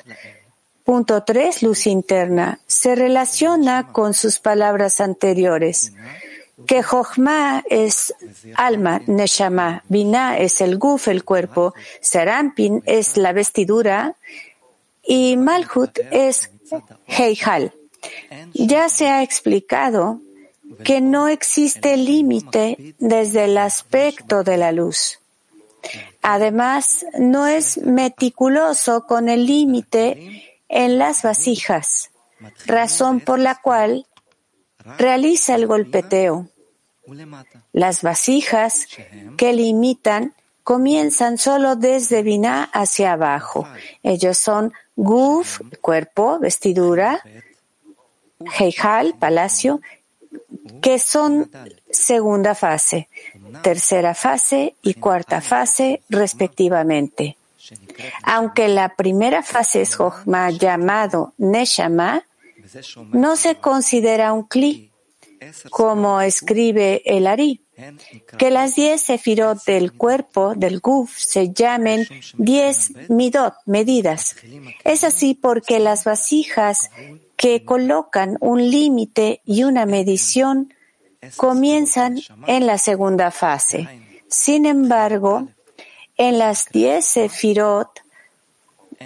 Punto 0.83 1.23
3, 1.23 1.61
luz 1.63 1.85
interna. 1.85 2.59
Se 2.65 2.95
relaciona 2.95 3.91
con 3.91 4.13
sus 4.13 4.39
palabras 4.39 5.01
anteriores. 5.01 5.93
Que 6.65 6.81
Jochma 6.81 7.63
es 7.69 8.13
alma, 8.55 9.01
Neshama, 9.05 9.83
Binah 9.87 10.39
es 10.39 10.61
el 10.61 10.77
guf, 10.77 11.07
el 11.07 11.23
cuerpo, 11.23 11.73
Serampin 12.01 12.81
es 12.85 13.17
la 13.17 13.33
vestidura 13.33 14.15
y 15.03 15.37
Malhut 15.37 15.97
es 16.11 16.49
Heijal. 17.05 17.73
Ya 18.53 18.89
se 18.89 19.07
ha 19.09 19.23
explicado 19.23 20.21
que 20.83 21.01
no 21.01 21.27
existe 21.27 21.97
límite 21.97 22.95
desde 22.99 23.45
el 23.45 23.57
aspecto 23.57 24.43
de 24.43 24.57
la 24.57 24.71
luz. 24.71 25.18
Además, 26.21 27.05
no 27.17 27.47
es 27.47 27.77
meticuloso 27.77 29.05
con 29.05 29.29
el 29.29 29.45
límite 29.45 30.61
en 30.67 30.97
las 30.97 31.23
vasijas, 31.23 32.11
razón 32.65 33.19
por 33.19 33.39
la 33.39 33.55
cual 33.55 34.05
realiza 34.97 35.55
el 35.55 35.67
golpeteo. 35.67 36.47
Las 37.73 38.03
vasijas 38.03 38.87
que 39.37 39.53
limitan 39.53 40.35
comienzan 40.63 41.37
solo 41.39 41.75
desde 41.75 42.21
Binah 42.21 42.69
hacia 42.71 43.13
abajo. 43.13 43.67
Ellos 44.03 44.37
son 44.37 44.73
Guf, 44.95 45.61
cuerpo, 45.81 46.39
vestidura, 46.39 47.23
Heijal, 48.59 49.15
palacio, 49.17 49.81
que 50.81 50.99
son 50.99 51.49
segunda 51.89 52.53
fase, 52.53 53.09
tercera 53.61 54.13
fase 54.13 54.75
y 54.81 54.95
cuarta 54.95 55.41
fase, 55.41 56.01
respectivamente. 56.09 57.37
Aunque 58.23 58.67
la 58.67 58.95
primera 58.95 59.43
fase 59.43 59.81
es 59.81 59.97
llamado 60.59 61.33
Neshama, 61.37 62.23
no 63.11 63.35
se 63.35 63.55
considera 63.55 64.33
un 64.33 64.43
Kli, 64.43 64.91
como 65.69 66.21
escribe 66.21 67.01
el 67.05 67.27
Ari, 67.27 67.61
que 68.37 68.51
las 68.51 68.75
diez 68.75 69.01
sefirot 69.01 69.63
del 69.65 69.93
cuerpo, 69.93 70.53
del 70.55 70.79
Guf, 70.79 71.17
se 71.17 71.53
llamen 71.53 72.05
diez 72.37 72.91
midot, 73.07 73.53
medidas. 73.65 74.35
Es 74.83 75.03
así 75.03 75.33
porque 75.33 75.79
las 75.79 76.03
vasijas 76.03 76.91
que 77.37 77.63
colocan 77.63 78.37
un 78.41 78.69
límite 78.69 79.41
y 79.45 79.63
una 79.63 79.85
medición 79.85 80.73
comienzan 81.37 82.19
en 82.47 82.65
la 82.65 82.77
segunda 82.77 83.31
fase. 83.31 83.87
Sin 84.27 84.65
embargo, 84.65 85.47
en 86.17 86.37
las 86.37 86.69
diez 86.69 87.05
sefirot, 87.05 87.89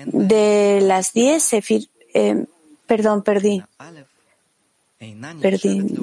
de 0.05 0.79
las 0.81 1.13
diez 1.13 1.43
sefirot, 1.43 1.89
eh, 2.13 2.45
perdón, 2.85 3.23
perdí, 3.23 3.63
perdí, 5.41 5.95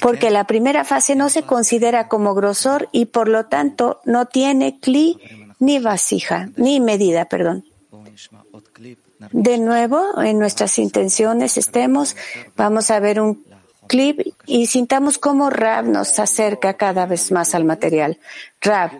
porque 0.00 0.30
la 0.30 0.46
primera 0.46 0.84
fase 0.84 1.16
no 1.16 1.28
se 1.28 1.42
considera 1.42 2.08
como 2.08 2.34
grosor 2.34 2.88
y 2.92 3.06
por 3.06 3.28
lo 3.28 3.46
tanto 3.46 4.00
no 4.04 4.26
tiene 4.26 4.78
cli 4.78 5.18
ni 5.58 5.78
vasija, 5.78 6.48
ni 6.56 6.80
medida, 6.80 7.26
perdón. 7.26 7.64
De 9.32 9.58
nuevo, 9.58 10.20
en 10.20 10.38
nuestras 10.38 10.78
intenciones 10.78 11.56
estemos, 11.56 12.16
vamos 12.56 12.90
a 12.90 13.00
ver 13.00 13.20
un 13.20 13.44
clip 13.86 14.20
y 14.46 14.66
sintamos 14.66 15.18
cómo 15.18 15.50
Rab 15.50 15.86
nos 15.86 16.18
acerca 16.18 16.74
cada 16.74 17.06
vez 17.06 17.30
más 17.30 17.54
al 17.54 17.64
material. 17.64 18.18
Rab. 18.60 18.90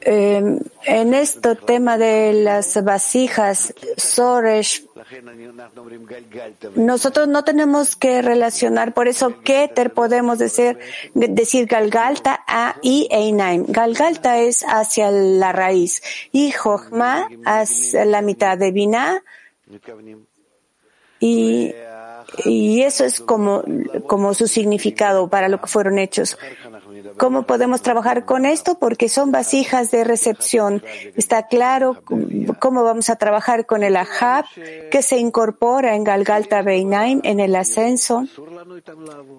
Eh, 0.00 0.42
en 0.86 1.14
este 1.14 1.54
tema 1.54 1.96
de 1.96 2.32
las 2.32 2.82
vasijas, 2.82 3.72
Soresh, 3.96 4.84
nosotros 6.74 7.28
no 7.28 7.44
tenemos 7.44 7.96
que 7.96 8.22
relacionar, 8.22 8.94
por 8.94 9.08
eso 9.08 9.40
Keter 9.42 9.92
podemos 9.92 10.38
decir, 10.38 10.78
decir 11.14 11.66
Galgalta 11.66 12.44
a 12.46 12.76
y 12.82 13.08
Einaim. 13.10 13.66
Galgalta 13.68 14.38
es 14.38 14.64
hacia 14.66 15.10
la 15.10 15.52
raíz 15.52 16.02
y 16.32 16.50
Jochma 16.50 17.28
hacia 17.44 18.04
la 18.04 18.22
mitad 18.22 18.58
de 18.58 18.72
Binah 18.72 19.22
y, 21.20 21.72
y 22.44 22.82
eso 22.82 23.04
es 23.04 23.20
como, 23.20 23.64
como 24.06 24.34
su 24.34 24.48
significado 24.48 25.28
para 25.28 25.48
lo 25.48 25.60
que 25.60 25.66
fueron 25.66 25.98
hechos. 25.98 26.36
¿Cómo 27.18 27.44
podemos 27.44 27.82
trabajar 27.82 28.24
con 28.24 28.44
esto? 28.44 28.78
Porque 28.78 29.08
son 29.08 29.32
vasijas 29.32 29.90
de 29.90 30.04
recepción. 30.04 30.82
Está 31.16 31.46
claro 31.46 32.02
cómo 32.58 32.84
vamos 32.84 33.10
a 33.10 33.16
trabajar 33.16 33.66
con 33.66 33.82
el 33.82 33.96
Ahab 33.96 34.44
que 34.90 35.02
se 35.02 35.18
incorpora 35.18 35.94
en 35.94 36.04
Galgalta 36.04 36.62
Beinaim 36.62 37.20
en 37.24 37.40
el 37.40 37.56
ascenso. 37.56 38.24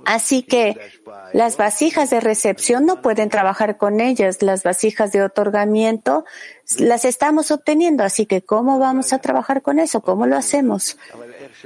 Así 0.06 0.44
que 0.44 0.78
las 1.34 1.58
vasijas 1.58 2.10
de 2.10 2.20
recepción 2.20 2.86
no 2.86 3.02
pueden 3.02 3.30
trabajar 3.30 3.78
con 3.78 4.02
ellas. 4.02 4.42
Las 4.42 4.64
vasijas 4.64 5.12
de 5.12 5.24
otorgamiento 5.24 6.26
las 6.78 7.06
estamos 7.06 7.52
obteniendo. 7.52 8.04
Así 8.04 8.26
que 8.26 8.42
¿cómo 8.42 8.80
vamos 8.80 9.14
a 9.14 9.20
trabajar 9.20 9.62
con 9.62 9.80
eso? 9.80 10.02
¿Cómo 10.02 10.26
lo 10.26 10.36
hacemos? 10.36 10.98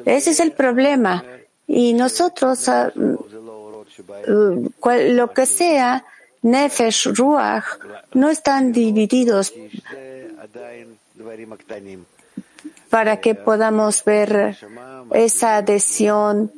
Ese 0.05 0.31
es 0.31 0.39
el 0.39 0.51
problema. 0.51 1.23
Y 1.67 1.93
nosotros 1.93 2.69
ah, 4.27 4.95
lo 4.95 5.33
que 5.33 5.45
sea, 5.45 6.03
Nefesh, 6.41 7.13
Ruach, 7.15 7.65
no 8.13 8.29
están 8.29 8.71
divididos 8.71 9.53
para 12.89 13.21
que 13.21 13.35
podamos 13.35 14.03
ver 14.03 14.57
esa 15.13 15.57
adhesión. 15.57 16.51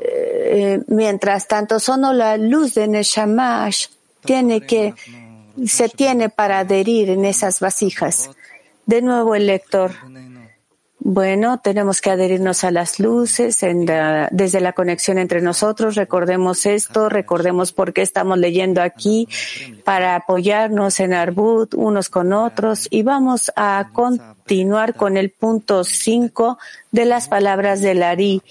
Eh, 0.00 0.82
mientras 0.88 1.46
tanto, 1.46 1.78
solo 1.78 2.12
la 2.12 2.36
luz 2.36 2.74
de 2.74 2.88
Neshamash 2.88 3.86
tiene 4.24 4.62
que, 4.62 4.94
se 5.66 5.88
tiene 5.88 6.28
para 6.28 6.60
adherir 6.60 7.10
en 7.10 7.24
esas 7.24 7.60
vasijas. 7.60 8.30
De 8.86 9.02
nuevo 9.02 9.34
el 9.34 9.46
lector. 9.46 9.92
Bueno, 11.02 11.58
tenemos 11.60 12.02
que 12.02 12.10
adherirnos 12.10 12.62
a 12.62 12.70
las 12.70 13.00
luces 13.00 13.58
desde 13.58 14.60
la 14.60 14.72
conexión 14.74 15.16
entre 15.16 15.40
nosotros. 15.40 15.94
Recordemos 15.94 16.66
esto, 16.66 17.08
recordemos 17.08 17.72
por 17.72 17.94
qué 17.94 18.02
estamos 18.02 18.36
leyendo 18.36 18.82
aquí 18.82 19.26
para 19.82 20.14
apoyarnos 20.14 21.00
en 21.00 21.14
Arbut 21.14 21.72
unos 21.74 22.10
con 22.10 22.34
otros 22.34 22.86
y 22.90 23.02
vamos 23.02 23.50
a 23.56 23.88
continuar 23.94 24.94
con 24.94 25.16
el 25.16 25.30
punto 25.30 25.84
5 25.84 26.58
de 26.90 27.04
las 27.06 27.28
palabras 27.28 27.80
de 27.80 27.94
Lari 27.94 28.42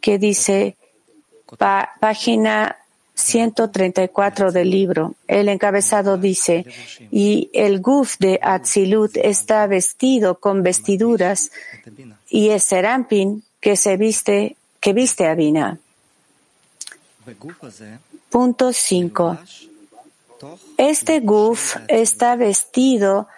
que 0.00 0.18
dice 0.18 0.78
página 2.00 2.76
134 3.16 4.52
del 4.52 4.70
libro. 4.70 5.14
El 5.26 5.48
encabezado 5.48 6.18
dice, 6.18 6.66
y 7.10 7.50
el 7.54 7.80
guf 7.80 8.18
de 8.18 8.38
Atzilut 8.42 9.16
está 9.16 9.66
vestido 9.66 10.38
con 10.38 10.62
vestiduras 10.62 11.50
y 12.28 12.50
es 12.50 12.62
Serampin 12.62 13.42
que 13.60 13.76
se 13.76 13.96
viste, 13.96 14.56
que 14.80 14.92
viste 14.92 15.26
a 15.26 15.34
Bina. 15.34 15.78
Punto 18.30 18.72
5. 18.72 19.38
Este 20.76 21.20
guf 21.20 21.76
está 21.88 22.36
vestido 22.36 23.28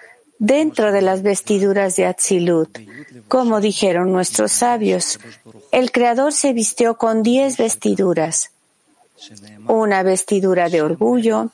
dentro 0.40 0.90
de 0.90 1.02
las 1.02 1.22
vestiduras 1.22 1.94
de 1.94 2.06
Atzilut. 2.06 2.78
Como 3.28 3.60
dijeron 3.60 4.12
nuestros 4.12 4.50
sabios, 4.50 5.20
el 5.70 5.92
Creador 5.92 6.32
se 6.32 6.52
vistió 6.52 6.98
con 6.98 7.22
diez 7.22 7.56
vestiduras 7.56 8.50
una 9.66 10.02
vestidura 10.02 10.68
de 10.68 10.82
orgullo, 10.82 11.50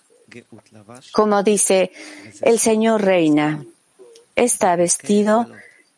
como 1.13 1.43
dice 1.43 1.93
el 2.43 2.59
Señor 2.59 3.03
Reina, 3.03 3.65
está 4.35 4.77
vestido 4.77 5.47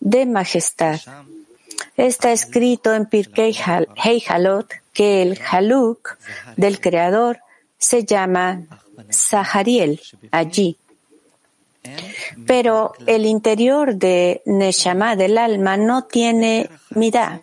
de 0.01 0.27
majestad. 0.27 1.01
Está 1.97 2.33
escrito 2.33 2.95
en 2.95 3.07
Pirkei 3.07 3.57
Heijalot 4.03 4.71
que 4.93 5.23
el 5.23 5.39
Haluk 5.51 6.19
del 6.57 6.81
Creador 6.81 7.41
se 7.79 8.05
llama 8.05 8.63
Sahariel 9.11 10.01
allí. 10.31 10.77
Pero 12.47 12.93
el 13.07 13.27
interior 13.27 13.95
de 13.95 14.43
Neshama 14.45 15.17
del 15.17 15.39
alma 15.39 15.77
no 15.77 16.05
tiene 16.05 16.69
midá 16.91 17.43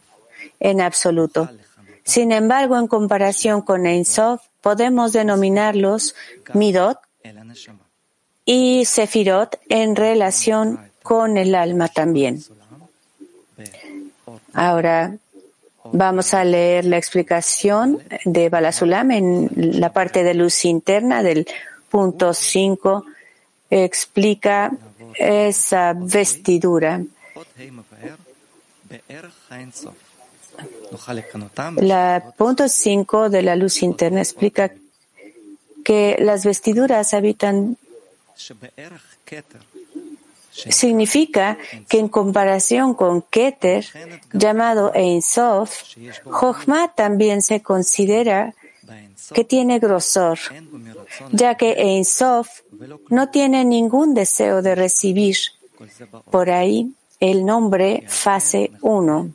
en 0.60 0.82
absoluto. 0.82 1.50
Sin 2.04 2.32
embargo, 2.32 2.78
en 2.78 2.88
comparación 2.88 3.62
con 3.62 3.86
Ein 3.86 4.06
podemos 4.62 5.14
denominarlos 5.14 6.16
Midot 6.54 7.00
y 8.46 8.86
Sefirot 8.86 9.60
en 9.70 9.96
relación 9.96 10.80
con 11.02 11.38
el 11.38 11.56
alma 11.56 11.88
también. 11.88 12.44
Ahora 14.54 15.16
vamos 15.92 16.34
a 16.34 16.44
leer 16.44 16.86
la 16.86 16.98
explicación 16.98 18.02
de 18.26 18.50
Balasulam 18.50 19.12
en 19.12 19.50
la 19.56 19.92
parte 19.92 20.24
de 20.24 20.34
luz 20.34 20.66
interna 20.66 21.24
del 21.24 21.48
punto 21.90 22.34
5. 22.34 23.06
Explica 23.70 24.72
esa 25.16 25.94
vestidura. 25.94 27.02
La 31.78 32.34
punto 32.38 32.68
5 32.68 33.30
de 33.30 33.42
la 33.42 33.56
luz 33.56 33.82
interna 33.82 34.22
explica 34.22 34.72
que 35.84 36.18
las 36.20 36.46
vestiduras 36.46 37.14
habitan 37.14 37.78
significa 40.52 41.58
que 41.90 42.00
en 42.00 42.08
comparación 42.08 42.94
con 42.94 43.22
Keter, 43.24 43.86
llamado 44.32 44.92
Ein 44.94 45.22
Sof, 45.22 45.96
Jochma 46.26 46.94
también 46.94 47.42
se 47.42 47.62
considera 47.62 48.54
que 49.34 49.44
tiene 49.44 49.80
grosor, 49.80 50.38
ya 51.32 51.56
que 51.56 51.74
Ein 51.78 52.06
Sof 52.06 52.62
no 53.10 53.30
tiene 53.30 53.66
ningún 53.66 54.14
deseo 54.14 54.62
de 54.62 54.76
recibir, 54.76 55.38
Por 56.32 56.50
ahí 56.50 56.94
el 57.20 57.46
nombre 57.46 58.06
fase 58.08 58.72
1. 58.82 59.32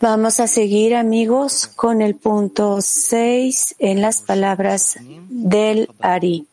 Vamos 0.00 0.40
a 0.40 0.46
seguir, 0.46 0.94
amigos, 0.94 1.66
con 1.66 2.02
el 2.02 2.14
punto 2.14 2.80
6 2.80 3.76
en 3.78 4.02
las 4.02 4.20
palabras 4.20 4.98
del 5.28 5.88
Ari. 6.00 6.46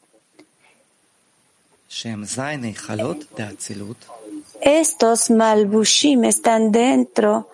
Estos 4.62 5.30
malbushim 5.30 6.24
están 6.24 6.72
dentro, 6.72 7.50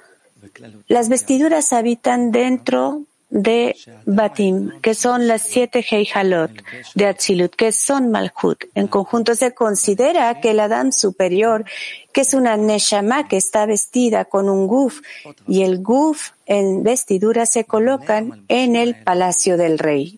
las 0.88 1.10
vestiduras 1.10 1.74
habitan 1.74 2.32
dentro 2.32 3.04
de 3.30 3.76
Batim, 4.06 4.82
que 4.82 4.96
son 4.96 5.28
las 5.28 5.44
siete 5.44 5.86
Heijalot 5.88 6.52
de 6.96 7.06
Atzilut, 7.06 7.56
que 7.56 7.72
son 7.72 8.10
Malhut. 8.10 8.66
En 8.74 8.88
conjunto 8.88 9.36
se 9.36 9.54
considera 9.54 10.42
que 10.42 10.52
el 10.52 10.60
Adán 10.60 10.92
superior, 10.92 11.64
que 12.12 12.22
es 12.22 12.34
una 12.34 12.58
Neshama 12.58 13.28
que 13.28 13.38
está 13.38 13.66
vestida 13.66 14.26
con 14.26 14.50
un 14.50 14.68
Guf, 14.68 15.02
y 15.48 15.64
el 15.64 15.82
Guf 15.82 16.32
en 16.48 16.84
vestidura 16.84 17.46
se 17.46 17.66
colocan 17.66 18.46
en 18.48 18.76
el 18.76 18.96
palacio 19.04 19.58
del 19.58 19.78
rey. 19.78 20.18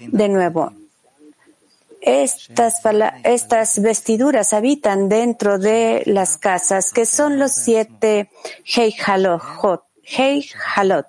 De 0.00 0.28
nuevo, 0.28 0.72
estas, 2.00 2.80
estas 3.22 3.82
vestiduras 3.82 4.54
habitan 4.54 5.10
dentro 5.10 5.58
de 5.58 6.02
las 6.06 6.38
casas, 6.38 6.90
que 6.90 7.04
son 7.04 7.38
los 7.38 7.52
siete 7.52 8.30
Heijalot, 8.64 9.42
Heijalot 10.04 11.06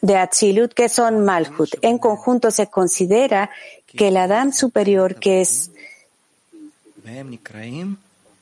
de 0.00 0.16
Atzilut, 0.16 0.72
que 0.72 0.88
son 0.88 1.24
Malhut. 1.24 1.70
En 1.82 1.98
conjunto 1.98 2.50
se 2.50 2.68
considera 2.68 3.50
que 3.86 4.08
el 4.08 4.16
Adam 4.16 4.52
superior, 4.52 5.16
que 5.16 5.40
es 5.40 5.70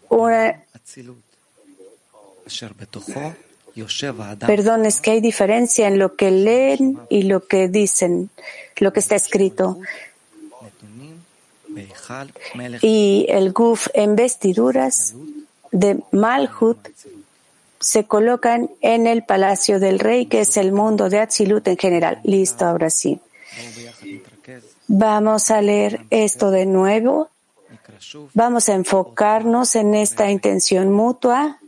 una, 0.09 0.57
Perdón, 4.47 4.87
es 4.87 5.01
que 5.01 5.11
hay 5.11 5.21
diferencia 5.21 5.87
en 5.87 5.99
lo 5.99 6.17
que 6.17 6.31
leen 6.31 6.99
y 7.11 7.25
lo 7.25 7.47
que 7.47 7.69
dicen, 7.69 8.31
lo 8.79 8.93
que 8.93 9.01
está 9.01 9.17
escrito. 9.17 9.79
Y 12.81 13.27
el 13.29 13.53
guf 13.53 13.89
en 13.93 14.17
vestiduras 14.17 15.15
de 15.73 16.03
Malhut 16.13 16.79
se 17.81 18.05
colocan 18.05 18.71
en 18.81 19.07
el 19.07 19.25
palacio 19.25 19.79
del 19.81 19.99
rey, 19.99 20.27
que 20.27 20.41
es 20.41 20.57
el 20.57 20.73
mundo 20.73 21.09
de 21.09 21.21
Atzilut 21.21 21.67
en 21.69 21.77
general. 21.77 22.21
Listo, 22.25 22.67
ahora 22.67 22.91
sí. 22.91 23.21
Vamos 24.89 25.51
a 25.51 25.61
leer 25.61 26.07
esto 26.11 26.51
de 26.51 26.67
nuevo. 26.67 27.31
Vamos 28.35 28.69
a 28.69 28.75
enfocarnos 28.75 29.75
en 29.75 29.95
esta 29.95 30.31
intención 30.31 30.93
mutua. 30.93 31.59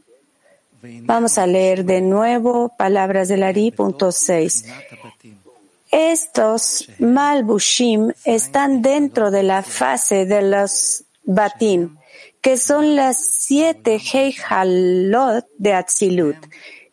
Vamos 0.83 1.39
a 1.39 1.47
leer 1.47 1.85
de 1.85 2.01
nuevo 2.01 2.73
palabras 2.77 3.29
del 3.29 3.43
Ari, 3.43 3.73
punto 3.73 4.13
6. 4.13 4.65
Estos 5.91 6.89
Malbushim 6.99 8.13
están 8.25 8.83
dentro 8.83 9.31
de 9.31 9.43
la 9.43 9.63
fase 9.63 10.27
de 10.27 10.43
los 10.43 11.05
Batim, 11.25 11.98
que 12.49 12.57
son 12.57 12.97
las 12.97 13.19
siete 13.19 14.01
Heijalot 14.01 15.45
de 15.59 15.75
Atzilut, 15.75 16.39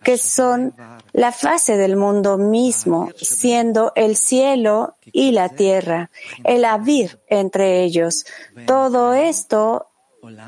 que 0.04 0.18
son 0.18 0.76
la 1.14 1.32
fase 1.32 1.78
del 1.78 1.96
mundo 1.96 2.38
mismo, 2.38 3.10
siendo 3.16 3.94
el 3.96 4.18
cielo 4.18 4.98
y 5.14 5.32
la 5.32 5.48
tierra, 5.48 6.12
el 6.44 6.66
avir 6.66 7.22
entre 7.30 7.84
ellos. 7.86 8.26
Todo 8.68 9.14
esto 9.14 9.88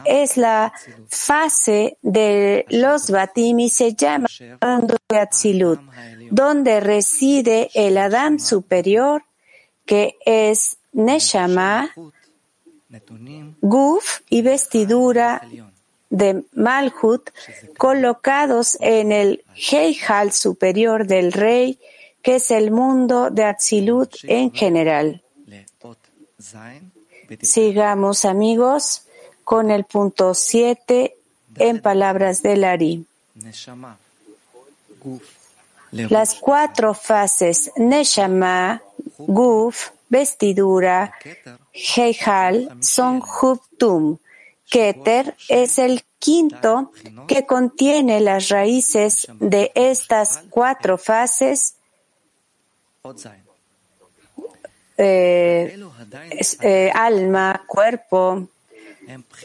es 0.04 0.36
la 0.36 0.74
fase 1.08 1.98
de 2.02 2.66
los 2.68 3.10
Batim 3.10 3.62
y 3.62 3.70
se 3.70 3.94
llama 3.94 4.28
Atzilut, 5.08 5.80
donde 6.32 6.82
reside 6.82 7.70
el 7.76 7.98
Adán 7.98 8.42
superior, 8.42 9.24
que 9.86 10.18
es 10.26 10.80
Neshama, 10.92 11.94
Guf 13.62 14.22
y 14.30 14.42
vestidura 14.42 15.42
de 16.10 16.44
Malhut 16.54 17.30
colocados 17.78 18.78
en 18.80 19.12
el 19.12 19.44
Heijal 19.56 20.32
superior 20.32 21.06
del 21.06 21.34
rey, 21.34 21.80
que 22.22 22.36
es 22.36 22.52
el 22.52 22.72
mundo 22.72 23.30
de 23.30 23.44
Atzilut 23.44 24.16
en 24.24 24.52
general. 24.52 25.22
Sigamos, 27.42 28.26
amigos, 28.26 29.04
con 29.44 29.70
el 29.72 29.84
punto 29.84 30.34
7 30.34 31.16
en 31.56 31.82
palabras 31.82 32.42
de 32.42 32.58
Lari. 32.58 33.06
Las 35.92 36.36
cuatro 36.36 36.94
fases 36.94 37.72
Neshama, 37.78 38.82
Guf, 39.18 39.92
vestidura, 40.10 41.14
Heijal 41.74 42.78
son 42.82 43.22
Huptum. 43.22 44.18
Keter 44.70 45.36
es 45.48 45.80
el 45.80 46.04
quinto 46.20 46.92
que 47.28 47.46
contiene 47.46 48.20
las 48.20 48.50
raíces 48.50 49.28
de 49.40 49.72
estas 49.76 50.44
cuatro 50.50 50.98
fases. 50.98 51.76
Eh, 54.98 55.80
eh, 56.62 56.92
alma, 56.94 57.64
cuerpo, 57.68 58.50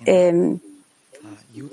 em, 0.05 0.59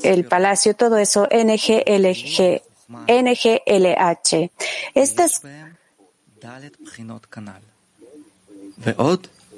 el 0.04 0.25
palacio, 0.25 0.75
todo 0.75 0.97
eso, 0.97 1.28
NGLG, 1.32 2.62
NGLH. 3.08 4.52
Estas 4.93 5.41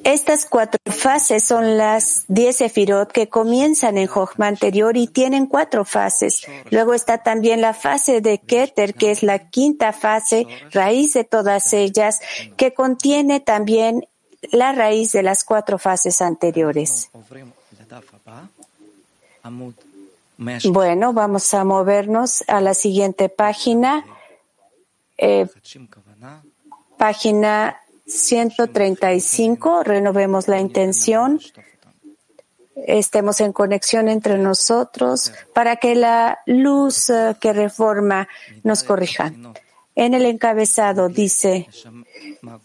estas 0.03 0.45
cuatro 0.45 0.79
fases 0.91 1.43
son 1.43 1.77
las 1.77 2.25
diez 2.27 2.57
sefirot 2.57 3.12
que 3.12 3.29
comienzan 3.29 3.97
en 3.99 4.07
Jochma 4.07 4.47
anterior 4.47 4.97
y 4.97 5.07
tienen 5.07 5.45
cuatro 5.45 5.86
fases. 5.86 6.47
Luego 6.71 6.95
está 6.95 7.19
también 7.19 7.62
la 7.62 7.73
fase 7.73 8.19
de 8.19 8.39
Keter, 8.39 8.95
que 8.95 9.12
es 9.12 9.21
la 9.21 9.49
quinta 9.49 9.93
fase, 9.93 10.47
raíz 10.71 11.13
de 11.13 11.23
todas 11.23 11.71
ellas, 11.73 12.19
que 12.57 12.73
contiene 12.73 13.39
también 13.39 14.07
la 14.51 14.71
raíz 14.71 15.12
de 15.12 15.21
las 15.21 15.43
cuatro 15.43 15.77
fases 15.77 16.21
anteriores. 16.21 17.12
Bueno, 20.69 21.13
vamos 21.13 21.53
a 21.53 21.63
movernos 21.63 22.43
a 22.47 22.60
la 22.60 22.73
siguiente 22.73 23.29
página. 23.29 24.03
Eh, 25.17 25.47
página 26.97 27.77
135, 28.12 29.84
renovemos 29.84 30.47
la 30.47 30.60
intención, 30.60 31.39
estemos 32.76 33.41
en 33.41 33.54
conexión 33.54 34.10
entre 34.10 34.38
nosotros 34.38 35.34
para 35.54 35.78
que 35.78 35.95
la 35.95 36.39
luz 36.45 37.10
eh, 37.10 37.36
que 37.39 37.54
reforma 37.54 38.28
nos 38.63 38.84
corrija. 38.84 39.32
En 39.95 40.13
el 40.13 40.26
encabezado 40.26 41.10
dice, 41.10 41.67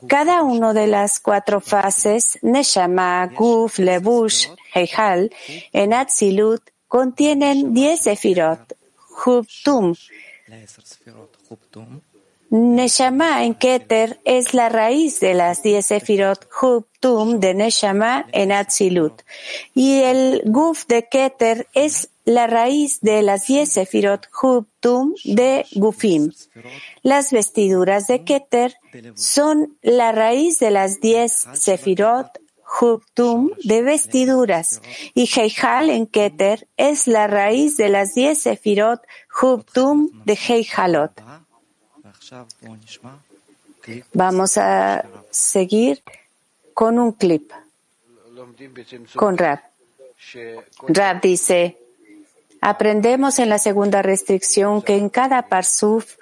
cada 0.09 0.43
uno 0.43 0.75
de 0.75 0.87
las 0.87 1.19
cuatro 1.21 1.61
fases, 1.61 2.39
Neshama, 2.43 3.27
Guf, 3.27 3.79
Lebush, 3.79 4.49
Heijal, 4.75 5.33
en 5.73 5.93
Atzilut, 5.93 6.63
contienen 6.87 7.75
diez 7.75 8.01
sefirot, 8.01 8.77
Huptum, 9.25 9.95
Neshama 12.51 13.45
en 13.45 13.55
Keter 13.55 14.21
es 14.25 14.55
la 14.55 14.69
raíz 14.69 15.19
de 15.19 15.35
las 15.35 15.65
diez 15.65 15.87
Sefirot 15.87 16.49
Huptum 16.63 17.41
de 17.41 17.55
Neshama 17.55 18.27
en 18.31 18.53
Atzilut. 18.53 19.23
Y 19.75 20.03
el 20.03 20.43
Guf 20.45 20.87
de 20.87 21.09
Keter 21.09 21.67
es 21.75 22.11
la 22.25 22.47
raíz 22.47 23.01
de 23.01 23.23
las 23.23 23.49
diez 23.49 23.71
Sefirot 23.71 24.29
Huptum 24.41 25.15
de 25.25 25.67
Gufim. 25.73 26.33
Las 27.03 27.33
vestiduras 27.33 28.07
de 28.07 28.23
Keter 28.23 28.77
son 29.17 29.77
la 29.83 30.13
raíz 30.13 30.61
de 30.61 30.71
las 30.71 31.01
diez 31.01 31.49
Sefirot 31.53 32.29
Huptum 32.81 33.51
de 33.65 33.83
vestiduras. 33.83 34.83
Y 35.15 35.27
Heijal 35.27 35.91
en 35.91 36.07
Keter 36.07 36.69
es 36.77 37.09
la 37.09 37.27
raíz 37.27 37.77
de 37.77 37.89
las 37.89 38.15
diez 38.15 38.39
Sefirot 38.39 39.01
Huptum 39.43 40.11
de 40.25 40.35
Heijalot. 40.35 41.13
Vamos 44.13 44.59
a 44.59 45.05
seguir 45.31 46.03
con 46.75 46.99
un 46.99 47.13
clip 47.13 47.53
con 49.15 49.39
Rab. 49.39 49.61
Rab 50.89 51.21
dice, 51.21 51.79
aprendemos 52.61 53.39
en 53.39 53.49
la 53.49 53.59
segunda 53.59 54.03
restricción 54.03 54.83
que 54.83 54.97
en 54.97 55.09
cada 55.09 55.49
parsuf 55.49 56.17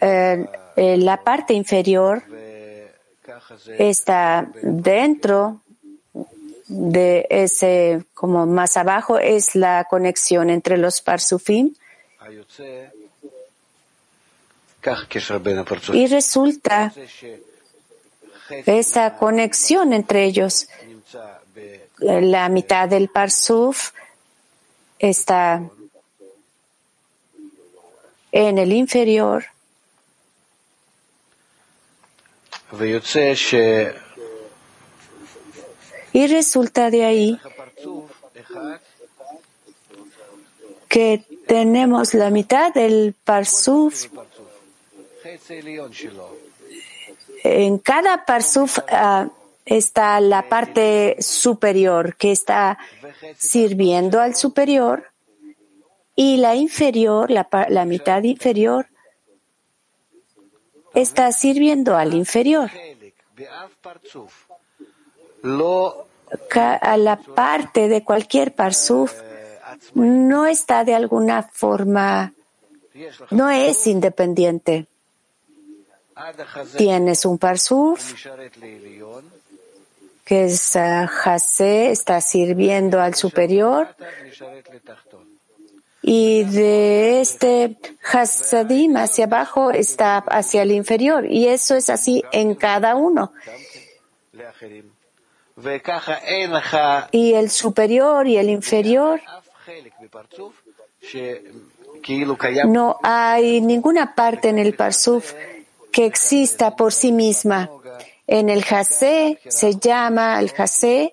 eh, 0.00 0.46
la 0.76 1.22
parte 1.22 1.54
inferior 1.54 2.22
está 3.78 4.50
dentro 4.62 5.62
de 6.68 7.26
ese, 7.30 8.04
como 8.14 8.46
más 8.46 8.76
abajo, 8.76 9.18
es 9.18 9.54
la 9.54 9.86
conexión 9.88 10.50
entre 10.50 10.76
los 10.76 11.00
parsufim. 11.00 11.74
Y 15.92 16.06
resulta 16.06 16.92
esa 18.66 19.16
conexión 19.16 19.92
entre 19.92 20.24
ellos. 20.24 20.68
La 21.98 22.48
mitad 22.48 22.88
del 22.88 23.08
parsuf 23.08 23.90
está 24.98 25.62
en 28.32 28.58
el 28.58 28.72
inferior. 28.72 29.46
Y 36.12 36.26
resulta 36.26 36.90
de 36.90 37.04
ahí 37.04 37.40
que 40.88 41.24
tenemos 41.46 42.14
la 42.14 42.30
mitad 42.30 42.72
del 42.72 43.14
parsuf. 43.24 44.06
En 47.44 47.78
cada 47.78 48.24
parsuf 48.24 48.78
uh, 48.78 49.30
está 49.64 50.20
la 50.20 50.48
parte 50.48 51.16
superior 51.20 52.16
que 52.16 52.32
está 52.32 52.78
sirviendo 53.36 54.20
al 54.20 54.34
superior 54.34 55.10
y 56.16 56.38
la 56.38 56.54
inferior, 56.54 57.30
la, 57.30 57.48
la 57.68 57.84
mitad 57.84 58.22
inferior, 58.22 58.86
está 60.94 61.30
sirviendo 61.32 61.96
al 61.96 62.14
inferior. 62.14 62.70
La 65.42 67.16
parte 67.34 67.88
de 67.88 68.04
cualquier 68.04 68.54
parsuf 68.54 69.14
no 69.94 70.46
está 70.46 70.84
de 70.84 70.94
alguna 70.94 71.42
forma, 71.42 72.32
no 73.30 73.50
es 73.50 73.86
independiente. 73.86 74.88
Tienes 76.76 77.24
un 77.24 77.38
parsuf 77.38 78.14
que 80.28 80.44
es 80.44 80.76
Hase, 80.76 81.90
está 81.90 82.20
sirviendo 82.20 83.00
al 83.00 83.14
superior. 83.14 83.88
Y 86.02 86.44
de 86.44 87.22
este 87.22 87.78
Hasadim 88.12 88.98
hacia 88.98 89.24
abajo 89.24 89.70
está 89.70 90.18
hacia 90.18 90.62
el 90.62 90.72
inferior. 90.72 91.24
Y 91.24 91.48
eso 91.48 91.76
es 91.76 91.88
así 91.88 92.22
en 92.30 92.54
cada 92.56 92.94
uno. 92.94 93.32
Y 97.10 97.32
el 97.32 97.48
superior 97.48 98.26
y 98.26 98.36
el 98.36 98.50
inferior. 98.50 99.20
No 102.66 102.98
hay 103.02 103.60
ninguna 103.62 104.14
parte 104.14 104.50
en 104.50 104.58
el 104.58 104.74
Parsuf 104.74 105.32
que 105.98 106.06
exista 106.06 106.76
por 106.76 106.92
sí 106.92 107.10
misma. 107.10 107.68
En 108.24 108.50
el 108.50 108.62
Hase 108.62 109.40
se 109.48 109.80
llama 109.80 110.38
el 110.38 110.52
Hase, 110.56 111.12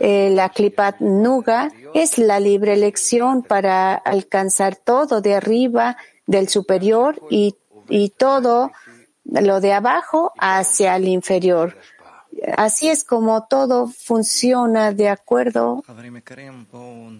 eh, 0.00 0.30
la 0.32 0.48
Klipat 0.48 1.00
Nuga, 1.00 1.70
es 1.92 2.16
la 2.16 2.40
libre 2.40 2.72
elección 2.72 3.42
para 3.42 3.92
alcanzar 3.92 4.76
todo 4.76 5.20
de 5.20 5.34
arriba 5.34 5.98
del 6.26 6.48
superior 6.48 7.20
y, 7.28 7.56
y 7.90 8.08
todo 8.08 8.72
lo 9.26 9.60
de 9.60 9.74
abajo 9.74 10.32
hacia 10.38 10.96
el 10.96 11.08
inferior. 11.08 11.76
Así 12.56 12.88
es 12.88 13.04
como 13.04 13.44
todo 13.44 13.86
funciona 13.86 14.92
de 14.92 15.10
acuerdo 15.10 15.82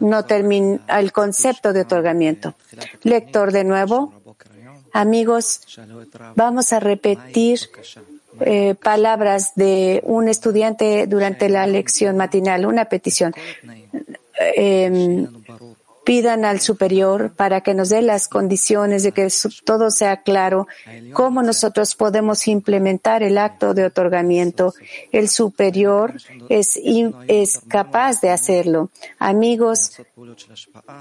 no 0.00 0.24
termina 0.24 0.80
el 0.98 1.12
concepto 1.12 1.74
de 1.74 1.82
otorgamiento. 1.82 2.54
Lector 3.02 3.52
de 3.52 3.64
nuevo. 3.64 4.14
Amigos, 4.92 5.60
vamos 6.34 6.72
a 6.72 6.80
repetir 6.80 7.60
eh, 8.40 8.74
palabras 8.74 9.52
de 9.54 10.00
un 10.04 10.28
estudiante 10.28 11.06
durante 11.06 11.48
la 11.48 11.66
lección 11.66 12.16
matinal, 12.16 12.66
una 12.66 12.86
petición. 12.86 13.32
Eh, 14.56 15.26
pidan 16.04 16.44
al 16.44 16.60
superior 16.60 17.32
para 17.34 17.60
que 17.60 17.74
nos 17.74 17.88
dé 17.88 18.02
las 18.02 18.28
condiciones 18.28 19.02
de 19.02 19.12
que 19.12 19.28
todo 19.64 19.90
sea 19.90 20.22
claro, 20.22 20.66
cómo 21.12 21.42
nosotros 21.42 21.94
podemos 21.94 22.48
implementar 22.48 23.22
el 23.22 23.38
acto 23.38 23.74
de 23.74 23.84
otorgamiento. 23.84 24.74
El 25.12 25.28
superior 25.28 26.14
es, 26.48 26.78
es 27.28 27.60
capaz 27.68 28.20
de 28.20 28.30
hacerlo. 28.30 28.90
Amigos, 29.18 30.00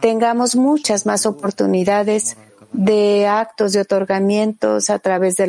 tengamos 0.02 0.56
muchas 0.56 1.06
más 1.06 1.26
oportunidades 1.26 2.38
de 2.74 3.28
actos 3.28 3.74
de 3.74 3.82
otorgamientos 3.82 4.90
a 4.90 5.00
través 5.00 5.36
de 5.36 5.40